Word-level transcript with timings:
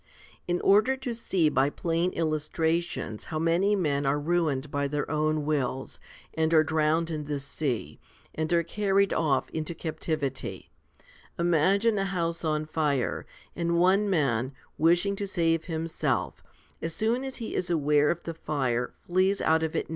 In 0.47 0.59
order 0.61 0.97
to 0.97 1.13
see 1.13 1.47
by 1.47 1.69
plain 1.69 2.11
illustrations 2.13 3.25
how 3.25 3.37
many 3.37 3.75
men 3.75 4.03
are 4.07 4.19
ruined 4.19 4.71
by 4.71 4.87
their 4.87 5.07
own 5.11 5.45
wills, 5.45 5.99
and 6.33 6.55
are 6.55 6.63
drowned 6.63 7.11
in 7.11 7.25
the 7.25 7.39
sea, 7.39 7.99
and 8.33 8.51
are 8.51 8.63
carried 8.63 9.13
off 9.13 9.47
into 9.51 9.75
captivity, 9.75 10.71
imagine 11.37 11.99
a 11.99 12.05
house 12.05 12.43
on 12.43 12.65
fire, 12.65 13.27
and 13.55 13.77
one 13.77 14.09
man, 14.09 14.53
wishing 14.79 15.15
to 15.17 15.27
save 15.27 15.65
himself, 15.65 16.43
as 16.81 16.95
soon 16.95 17.23
as 17.23 17.35
he 17.35 17.53
is 17.53 17.69
aware 17.69 18.09
of 18.09 18.23
the 18.23 18.33
fire, 18.33 18.95
flees 19.05 19.39
out 19.39 19.61
of 19.61 19.75
it 19.75 19.87